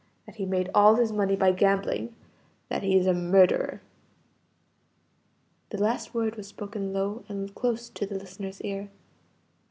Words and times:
that 0.25 0.37
he 0.37 0.47
made 0.47 0.67
all 0.73 0.95
his 0.95 1.11
money 1.11 1.35
by 1.35 1.51
gambling; 1.51 2.15
that 2.69 2.81
he 2.81 2.97
is 2.97 3.05
a 3.05 3.13
murderer." 3.13 3.83
The 5.69 5.77
last 5.77 6.15
word 6.15 6.37
was 6.37 6.47
spoken 6.47 6.91
low 6.91 7.23
and 7.29 7.53
close 7.53 7.87
to 7.89 8.07
the 8.07 8.15
listener's 8.17 8.59
ear. 8.61 8.89